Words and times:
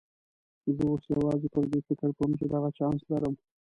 زه 0.75 0.81
اوس 0.89 1.03
یوازې 1.13 1.47
پر 1.53 1.63
دې 1.71 1.79
فکر 1.87 2.09
کوم 2.17 2.31
چې 2.39 2.45
دغه 2.53 2.69
چانس 2.77 3.01
لرم. 3.11 3.33